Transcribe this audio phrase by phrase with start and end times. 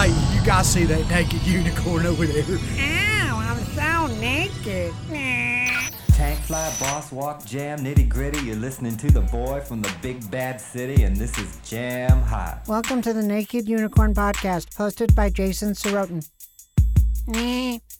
[0.00, 2.42] Hey, you guys see that naked unicorn over there?
[2.48, 4.94] Ow, I'm so naked.
[6.14, 8.38] Tank fly, boss walk, jam, nitty gritty.
[8.46, 12.62] You're listening to the boy from the big bad city, and this is Jam Hot.
[12.66, 16.26] Welcome to the Naked Unicorn Podcast, hosted by Jason Sorotin.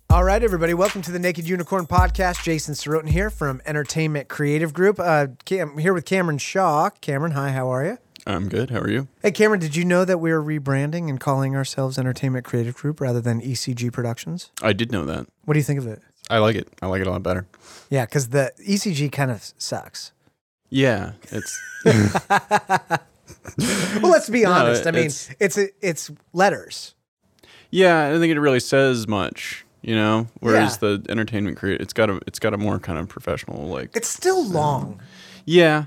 [0.09, 2.43] All right, everybody, welcome to the Naked Unicorn Podcast.
[2.43, 4.99] Jason Sorotin here from Entertainment Creative Group.
[4.99, 6.89] Uh, Cam- I'm here with Cameron Shaw.
[7.03, 7.99] Cameron, hi, how are you?
[8.27, 8.71] I'm good.
[8.71, 9.09] How are you?
[9.23, 13.21] Hey, Cameron, did you know that we're rebranding and calling ourselves Entertainment Creative Group rather
[13.21, 14.51] than ECG Productions?
[14.63, 15.27] I did know that.
[15.45, 16.01] What do you think of it?
[16.29, 16.69] I like it.
[16.83, 17.47] I like it a lot better.
[17.89, 20.13] Yeah, because the ECG kind of sucks.
[20.69, 21.61] Yeah, it's
[24.01, 24.87] Well, let's be No, honest.
[24.87, 26.95] I mean, it's- it's it's letters.
[27.71, 28.05] yeah.
[28.07, 30.29] I don't think it really says much, you know.
[30.41, 30.97] Whereas Yeah.
[30.99, 33.91] the entertainment create, it's got a it's got a more kind of professional like.
[33.97, 35.01] It's still long.
[35.45, 35.87] yeah,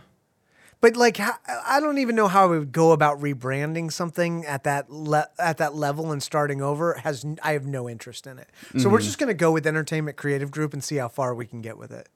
[0.84, 4.92] But like, I don't even know how I would go about rebranding something at that
[4.92, 6.96] le- at that level and starting over.
[6.96, 8.50] Has I have no interest in it.
[8.78, 11.62] So we're just gonna go with Entertainment Creative Group and see how far we can
[11.62, 12.10] get with it.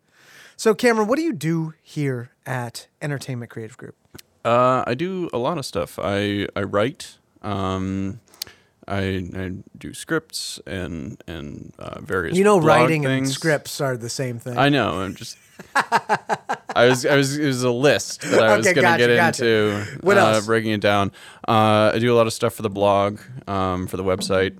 [0.57, 3.95] So Cameron, what do you do here at Entertainment Creative Group?
[4.43, 5.97] uh, I do a lot of stuff.
[5.97, 7.19] I I write.
[7.43, 8.19] Um,
[8.85, 12.37] I, I do scripts and and uh, various.
[12.37, 14.57] You know, writing and scripts are the same thing.
[14.57, 14.99] I know.
[14.99, 15.37] I'm just.
[16.77, 17.05] I was.
[17.05, 17.37] I was.
[17.37, 19.45] It was a list that I was Okay, gonna gotcha, get gotcha.
[19.45, 19.99] into.
[20.01, 20.45] What uh, else?
[20.45, 21.11] Breaking it down.
[21.47, 24.57] Uh, I do a lot of stuff for the blog, um, for the website,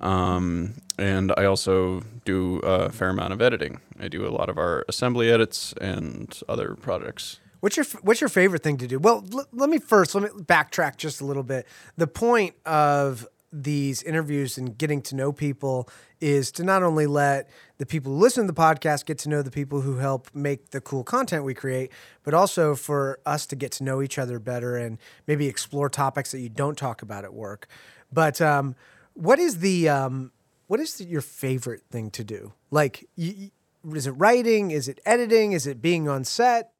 [0.00, 3.80] um, and I also do a fair amount of editing.
[3.98, 7.40] I do a lot of our assembly edits and other projects.
[7.60, 8.98] What's your What's your favorite thing to do?
[8.98, 11.66] Well, l- let me first let me backtrack just a little bit.
[11.96, 15.88] The point of these interviews and getting to know people
[16.20, 19.42] is to not only let the people who listen to the podcast get to know
[19.42, 21.90] the people who help make the cool content we create,
[22.22, 26.32] but also for us to get to know each other better and maybe explore topics
[26.32, 27.68] that you don't talk about at work.
[28.12, 28.74] But um,
[29.14, 30.32] what is the um,
[30.66, 32.52] what is the, your favorite thing to do?
[32.70, 34.70] Like, is it writing?
[34.70, 35.52] Is it editing?
[35.52, 36.72] Is it being on set?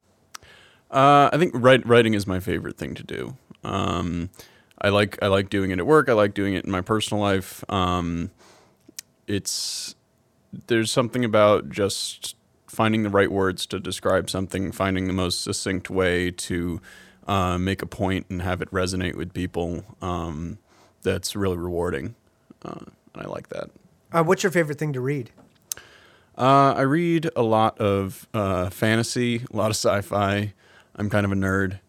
[0.89, 3.37] Uh, I think write, writing is my favorite thing to do.
[3.63, 4.29] Um,
[4.81, 6.09] I like I like doing it at work.
[6.09, 7.63] I like doing it in my personal life.
[7.69, 8.31] Um,
[9.27, 9.95] it's
[10.67, 12.35] there's something about just
[12.67, 16.81] finding the right words to describe something, finding the most succinct way to
[17.27, 19.83] uh, make a point and have it resonate with people.
[20.01, 20.57] Um,
[21.03, 22.15] that's really rewarding,
[22.65, 22.79] uh,
[23.13, 23.69] and I like that.
[24.11, 25.29] Uh, what's your favorite thing to read?
[26.37, 30.53] Uh, I read a lot of uh, fantasy, a lot of sci-fi.
[30.95, 31.79] I'm kind of a nerd,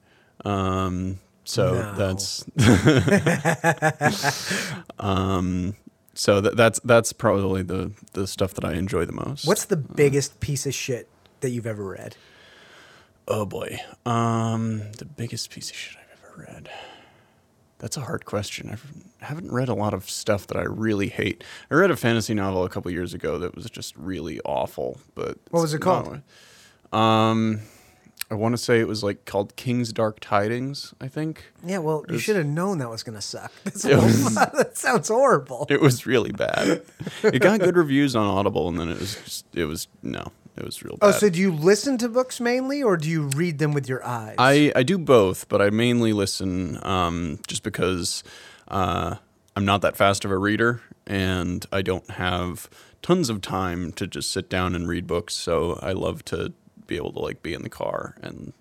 [0.44, 1.94] um, so No.
[1.94, 2.44] that's
[4.98, 5.74] um,
[6.18, 9.46] so that, that's that's probably the the stuff that I enjoy the most.
[9.46, 11.08] What's the biggest piece of shit
[11.40, 12.16] that you've ever read?
[13.28, 16.70] oh boy, um, the biggest piece of shit I've ever read.
[17.78, 18.70] That's a hard question.
[18.70, 18.90] I've,
[19.22, 21.44] I haven't read a lot of stuff that I really hate.
[21.70, 24.98] I read a fantasy novel a couple years ago that was just really awful.
[25.14, 26.22] But What was it called?
[26.90, 27.60] Um,
[28.30, 30.92] I want to say it was like called King's Dark Tidings.
[31.00, 33.50] I think Yeah, well, you should have known that was going to suck.
[33.64, 33.82] Was-
[34.34, 35.66] that sounds horrible.
[35.70, 36.82] it was really bad.
[37.22, 40.64] it got good reviews on Audible, and then it was just it was no, it
[40.64, 41.06] was real bad.
[41.06, 44.04] Oh, so do you listen to books mainly, or do you read them with your
[44.04, 44.34] eyes?
[44.38, 48.22] I, I do both, but I mainly listen um, just because
[48.68, 49.16] uh,
[49.56, 52.68] I'm not that fast of a reader and I don't have
[53.02, 55.34] tons of time to just sit down and read books.
[55.34, 56.52] So I love to
[56.88, 58.52] be able to like be in the car and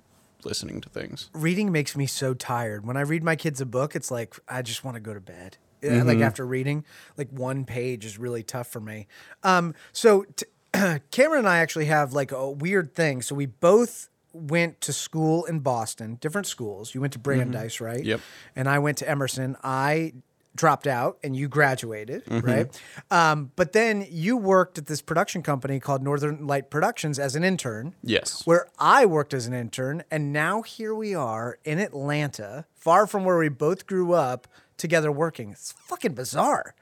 [0.43, 1.31] listening to things.
[1.33, 2.85] reading makes me so tired.
[2.85, 5.19] When I read my kids a book, it's like I just want to go to
[5.19, 5.57] bed.
[5.81, 6.07] Mm-hmm.
[6.07, 6.85] Like after reading,
[7.17, 9.07] like one page is really tough for me.
[9.43, 10.45] Um, so t-
[11.11, 13.21] Cameron and I actually have like a weird thing.
[13.21, 16.93] So we both went to school in Boston, different schools.
[16.93, 17.99] You went to Brandeis, right?
[17.99, 18.07] Mm-hmm.
[18.07, 18.21] Yep.
[18.55, 19.55] And I went to Emerson.
[19.63, 20.13] I
[20.57, 22.45] dropped out and you graduated, Mm-hmm.
[22.45, 22.81] right?
[23.09, 27.45] Um, but then you worked at this production company called Northern Light Productions as an
[27.45, 28.45] intern Yes.
[28.45, 33.23] where I worked as an intern, and now here we are in Atlanta, far from
[33.23, 35.51] where we both grew up, together working.
[35.51, 36.75] It's fucking bizarre.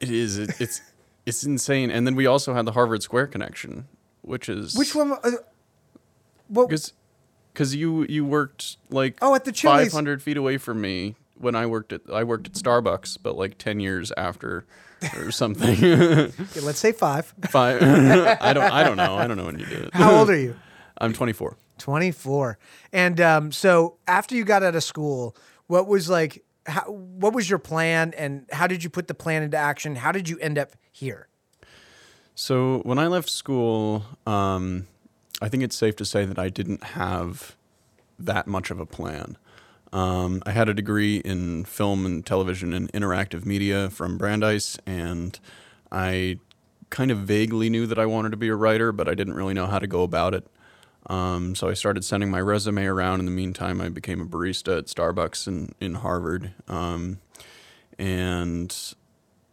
[0.00, 0.36] It is.
[0.38, 0.82] It, it's
[1.26, 1.90] it's insane.
[1.90, 3.86] And then we also had the Harvard Square connection,
[4.22, 5.12] which is Which one?
[5.22, 5.30] Uh,
[6.48, 6.68] what?
[6.68, 6.92] Because
[7.52, 9.88] because you you worked like Oh, at the Chili's.
[9.88, 13.58] 500 feet away from me when I worked at I worked at Starbucks, but like
[13.58, 14.66] 10 years after
[15.16, 15.82] or something.
[15.82, 17.32] Okay, let's say five.
[17.48, 17.82] Five.
[18.40, 19.16] I don't I don't know.
[19.16, 19.94] I don't know when you did it.
[19.94, 20.54] How old are you?
[20.98, 21.56] I'm 24.
[21.78, 22.58] 24.
[22.92, 25.34] And um, so after you got out of school,
[25.66, 29.42] what was like, how, what was your plan and how did you put the plan
[29.42, 29.96] into action?
[29.96, 31.28] How did you end up here?
[32.34, 34.86] So when I left school, um,
[35.40, 37.56] I think it's safe to say that I didn't have
[38.18, 39.38] that much of a plan.
[39.92, 45.38] Um, I had a degree in film and television and interactive media from Brandeis, and
[45.90, 46.38] I
[46.90, 49.54] kind of vaguely knew that I wanted to be a writer, but I didn't really
[49.54, 50.46] know how to go about it.
[51.06, 53.20] Um, so I started sending my resume around.
[53.20, 56.52] In the meantime, I became a barista at Starbucks in, in Harvard.
[56.68, 57.18] Um,
[57.98, 58.94] and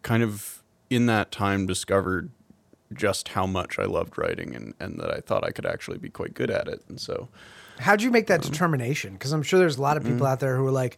[0.03, 2.31] kind of in that time discovered
[2.93, 6.09] just how much I loved writing and, and that I thought I could actually be
[6.09, 6.81] quite good at it.
[6.87, 7.27] And so,
[7.79, 8.51] How'd you make that mm-hmm.
[8.51, 9.13] determination?
[9.13, 10.25] Because I'm sure there's a lot of people mm-hmm.
[10.25, 10.97] out there who are like,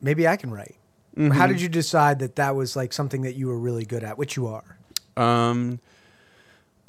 [0.00, 0.76] maybe I can write.
[1.16, 1.48] How mm-hmm.
[1.48, 4.36] did you decide that that was like something that you were really good at, which
[4.36, 4.78] you are?
[5.16, 5.80] um,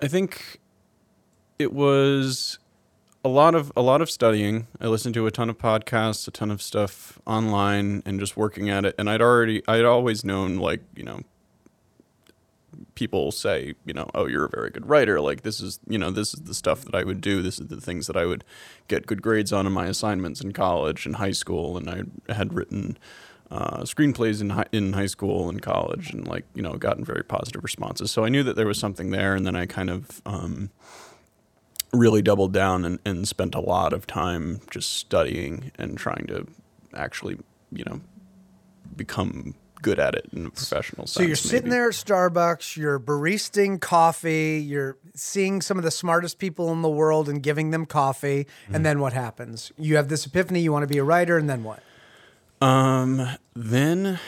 [0.01, 0.59] I think
[1.59, 2.57] it was
[3.23, 4.67] a lot of a lot of studying.
[4.79, 8.69] I listened to a ton of podcasts, a ton of stuff online, and just working
[8.69, 8.95] at it.
[8.97, 11.21] And I'd already, I'd always known, like you know,
[12.95, 15.19] people say, you know, oh, you're a very good writer.
[15.21, 17.41] Like this is, you know, this is the stuff that I would do.
[17.41, 18.43] This is the things that I would
[18.87, 21.77] get good grades on in my assignments in college and high school.
[21.77, 22.97] And I had written
[23.49, 27.23] uh, screenplays in high, in high school and college, and like you know, gotten very
[27.23, 28.11] positive responses.
[28.11, 29.35] So I knew that there was something there.
[29.35, 30.71] And then I kind of um,
[31.93, 36.47] really doubled down and, and spent a lot of time just studying and trying to
[36.93, 37.37] actually,
[37.71, 38.01] you know,
[38.95, 41.13] become good at it in a professional sense.
[41.13, 41.71] So you're sitting maybe.
[41.71, 46.89] there at Starbucks, you're baristing coffee, you're seeing some of the smartest people in the
[46.89, 48.75] world and giving them coffee, Mm-hmm.
[48.75, 49.71] and then what happens?
[49.77, 51.81] You have this epiphany, you want to be a writer, and then what?
[52.61, 54.19] Um, then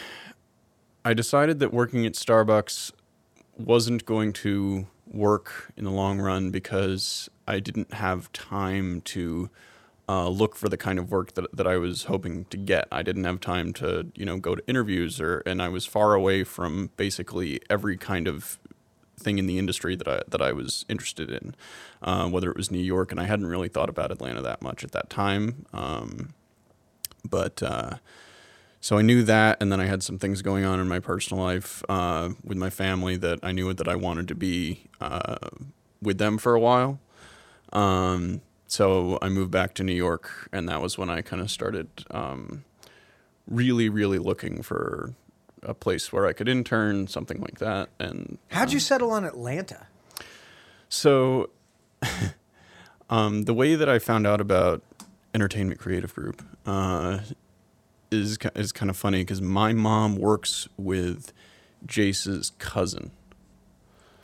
[1.06, 2.92] I decided that working at Starbucks
[3.58, 9.50] wasn't going to work in the long run because I didn't have time to
[10.10, 12.88] uh, look for the kind of work that, that I was hoping to get.
[12.92, 16.14] I didn't have time to, you know, go to interviews or, and I was far
[16.14, 18.60] away from basically every kind of
[19.18, 21.56] thing in the industry that I that I was interested in,
[22.02, 24.84] uh, whether it was New York, and I hadn't really thought about Atlanta that much
[24.84, 25.66] at that time.
[25.74, 26.34] Um,
[27.28, 27.96] but uh,
[28.82, 31.42] so I knew that, and then I had some things going on in my personal
[31.42, 35.38] life uh, with my family that I knew that I wanted to be uh,
[36.02, 37.00] with them for a while.
[37.72, 38.42] Um,
[38.74, 41.90] so I moved back to New York, and that was when I kind of started
[42.10, 42.64] um,
[43.48, 45.14] really, really looking for
[45.62, 47.90] a place where I could intern, something like that.
[48.00, 49.86] And How'd you settle on Atlanta?
[50.90, 51.52] so,
[53.12, 54.81] um, the way that I found out about
[55.36, 57.19] Entertainment Creative Group uh,
[58.10, 61.31] is is kind of funny because my mom works with
[61.86, 63.12] Jace's cousin.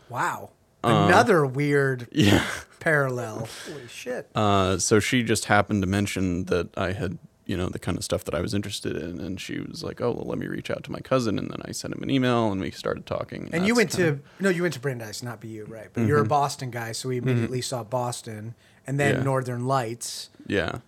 [0.10, 0.54] Wow.
[0.84, 2.46] Uh, Another weird Yeah.
[2.80, 3.48] parallel.
[3.68, 4.30] Holy shit.
[4.36, 8.04] Uh, so she just happened to mention that I had, you know, the kind of
[8.04, 10.70] stuff that I was interested in, and she was like, "Oh, well, let me reach
[10.70, 13.50] out to my cousin," and then I sent him an email, and we started talking.
[13.52, 15.90] And you went kinda- to no, you went to Brandeis, not BU, right?
[15.92, 16.30] But you're a mm-hmm.
[16.30, 17.28] Boston guy, so we mm-hmm.
[17.28, 18.56] immediately saw Boston,
[18.88, 19.24] and then Yeah.
[19.24, 20.80] Northern Lights, yeah.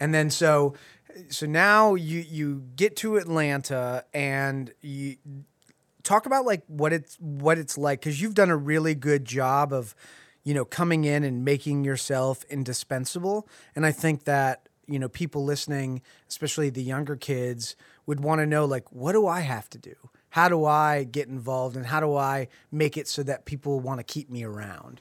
[0.00, 0.74] and then so,
[1.28, 5.16] so now you you get to Atlanta, and you
[6.06, 9.72] talk about like what it's what it's like because you've done a really good job
[9.72, 9.94] of,
[10.44, 15.44] you know, coming in and making yourself indispensable, and I think that you know people
[15.44, 17.76] listening, especially the younger kids,
[18.06, 19.94] would want to know like what do I have to do?
[20.30, 24.00] How do I get involved and how do I make it so that people want
[24.00, 25.00] to keep me around?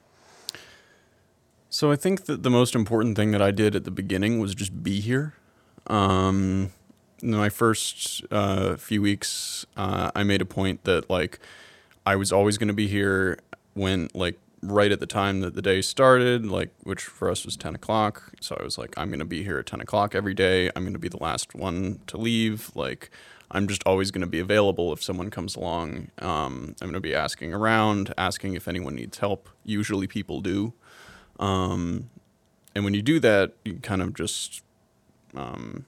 [1.70, 4.56] So I think that the most important thing that I did at the beginning was
[4.56, 5.34] just be here.
[5.88, 6.72] Um,
[7.22, 11.40] my first uh, few weeks, uh, I made a point that like
[12.06, 13.40] I was always going to be here
[13.74, 17.56] when like right at the time that the day started, like which for us was
[17.56, 18.34] ten o'clock.
[18.42, 20.70] So I was like, I'm going to be here at ten o'clock every day.
[20.76, 22.72] I'm going to be the last one to leave.
[22.76, 23.10] Like
[23.52, 26.10] I'm just always going to be available if someone comes along.
[26.20, 29.50] Um, I'm going to be asking around, asking if anyone needs help.
[29.64, 30.74] Usually people do.
[31.40, 32.10] Um,
[32.74, 34.64] and when you do that, you kind of just,
[35.36, 35.86] um,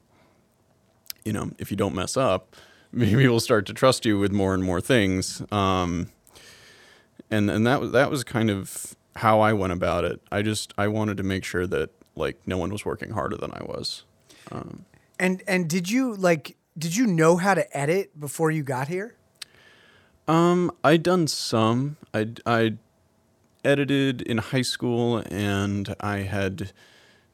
[1.28, 2.56] you know, if you don't mess up,
[2.92, 5.44] maybe we'll start to trust you with more and more things.
[5.52, 6.12] Um,
[7.30, 10.22] and and that was that was kind of how I went about it.
[10.32, 13.52] I just I wanted to make sure that like no one was working harder than
[13.52, 14.04] I was.
[15.20, 19.16] And and did you like did you know how to edit before you got here?
[20.28, 21.98] Um, I'd done some.
[22.14, 22.78] I I
[23.66, 26.72] edited in high school, and I had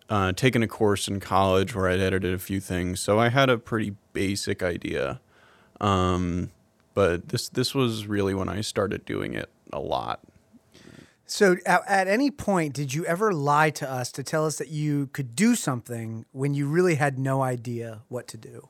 [0.09, 3.49] uh, taken a course in college where I'd edited a few things, so I had
[3.49, 5.19] a pretty basic idea.
[5.79, 6.51] Um,
[6.93, 10.19] but this this was really when I started doing it a lot.
[11.25, 14.69] So at, at any point did you ever lie to us to tell us that
[14.69, 18.67] you could do something when you really had no idea what to do?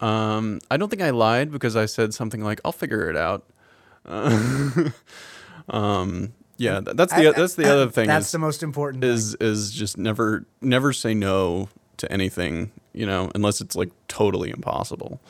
[0.00, 3.44] Um, I don't think I lied because I said something like, "I'll figure it out."
[5.68, 8.06] um, yeah, that's the I- that's the other thing.
[8.06, 9.02] That's is, the most important.
[9.02, 9.10] thing.
[9.10, 14.50] is is just never never say no to anything, you know, unless it's like totally
[14.50, 15.20] impossible.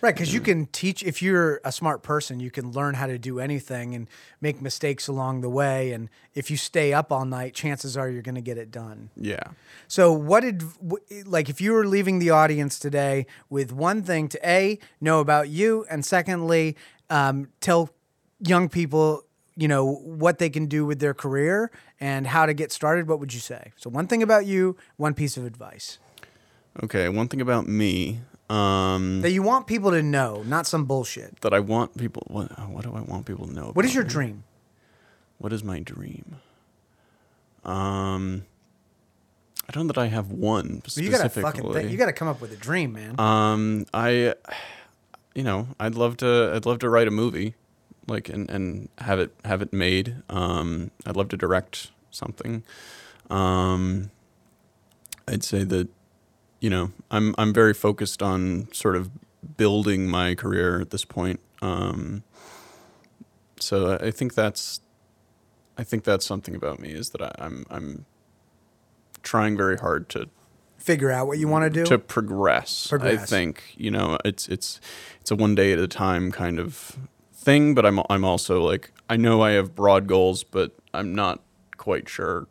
[0.00, 3.18] Right, because you can teach if you're a smart person, you can learn how to
[3.18, 4.06] do anything and
[4.40, 5.90] make mistakes along the way.
[5.90, 9.10] And if you stay up all night, chances are you're going to get it done.
[9.16, 9.42] Yeah.
[9.88, 10.62] So, what did
[11.26, 15.48] like if you were leaving the audience today with one thing to a know about
[15.48, 16.76] you, and secondly,
[17.10, 17.90] um, tell
[18.38, 19.24] young people
[19.58, 23.08] you know what they can do with their career and how to get started?
[23.08, 23.72] What would you say?
[23.76, 25.98] So, one thing about you, one piece of advice
[26.82, 27.08] Okay.
[27.08, 31.40] One thing about me um, that you want people to know, not some bullshit.
[31.40, 32.22] that I want people.
[32.28, 33.70] What, what do I want people to know?
[33.74, 34.10] What is your me?
[34.10, 34.44] dream?
[35.38, 36.36] What is my dream?
[37.64, 38.44] Um,
[39.68, 41.42] I don't know that I have one Well, you gotta specifically.
[41.42, 43.18] fucking think, you gotta come up with a dream, man.
[43.20, 44.34] Um, I,
[45.34, 46.52] you know, I'd love to.
[46.54, 47.54] I'd love to write a movie,
[48.08, 50.16] like and and have it have it made.
[50.28, 52.64] Um, I'd love to direct something.
[53.30, 54.10] Um,
[55.26, 55.88] I'd say that,
[56.60, 59.10] you know, I'm I'm very focused on sort of
[59.56, 61.40] building my career at this point.
[61.60, 62.22] Um,
[63.60, 64.80] so I think that's,
[65.76, 68.06] I think that's something about me is that I, I'm I'm
[69.22, 70.28] trying very hard to
[70.78, 71.84] Figure out what you want to do.
[71.84, 74.80] to progress, I think you know it's it's
[75.20, 76.96] it's a one day at a time kind of
[77.48, 77.74] thing.
[77.74, 81.42] But I'm I'm also like I know I have broad goals, but I'm not
[81.76, 82.46] quite sure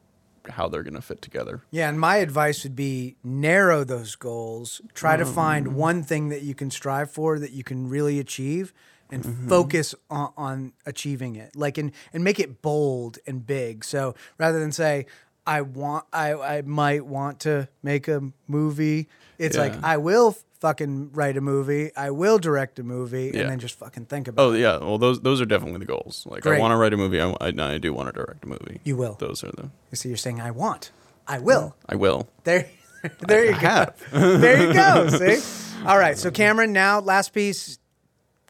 [0.50, 1.62] how they're gonna fit together.
[1.72, 4.82] Yeah, and my advice would be narrow those goals.
[4.94, 5.72] Try to find mm.
[5.74, 8.74] one thing that you can strive for that you can really achieve
[9.10, 9.48] and mm-hmm.
[9.48, 11.56] focus on, on achieving it.
[11.56, 13.84] Like and and make it bold and big.
[13.84, 15.06] So rather than say
[15.46, 21.12] I want I I might want to make a movie, it's like I will fucking
[21.14, 23.42] write a movie, I will direct a movie Yeah.
[23.42, 24.60] and then just fucking think about Oh it.
[24.60, 26.26] yeah, well those those are definitely the goals.
[26.30, 26.58] Like Great.
[26.58, 27.22] I want to write a movie.
[27.22, 28.80] I, I, I do want to direct a movie.
[28.84, 29.14] You will.
[29.20, 30.92] Those are the You see you're saying I want.
[31.28, 31.76] I will.
[31.88, 32.28] I will.
[32.44, 32.70] There,
[33.28, 33.86] there you go.
[34.12, 35.10] there you go.
[35.10, 35.40] See.
[35.86, 36.18] All right.
[36.18, 37.78] So Cameron, now last piece,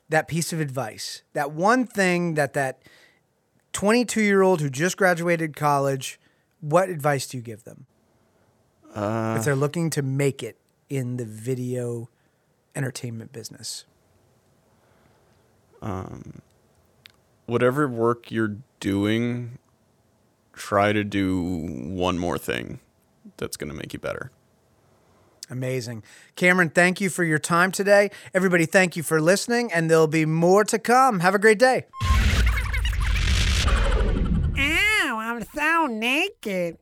[0.10, 2.82] that piece of advice, that one thing that that
[3.74, 6.20] 22 year old who just graduated college,
[6.62, 7.86] what advice do you give them
[8.96, 10.58] uh, if they're looking to make it
[10.90, 12.10] in the video
[12.76, 13.86] entertainment business?
[15.82, 16.42] Um,
[17.46, 19.58] whatever work you're doing,
[20.54, 22.80] try to do one more thing
[23.38, 24.32] that's gonna make you better.
[25.50, 26.04] Amazing.
[26.36, 28.12] Cameron, thank you for your time today.
[28.34, 31.22] Everybody, thank you for listening, and there'll be more to come.
[31.22, 31.86] Have a great day.
[34.60, 36.78] Ow, I'm so naked.